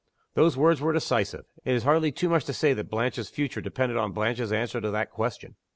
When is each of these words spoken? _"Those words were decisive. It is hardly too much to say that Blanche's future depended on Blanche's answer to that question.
_"Those 0.33 0.57
words 0.57 0.81
were 0.81 0.93
decisive. 0.93 1.45
It 1.63 1.75
is 1.75 1.83
hardly 1.83 2.11
too 2.11 2.27
much 2.27 2.45
to 2.45 2.53
say 2.53 2.73
that 2.73 2.89
Blanche's 2.89 3.29
future 3.29 3.61
depended 3.61 3.97
on 3.99 4.13
Blanche's 4.13 4.51
answer 4.51 4.81
to 4.81 4.89
that 4.89 5.11
question. 5.11 5.57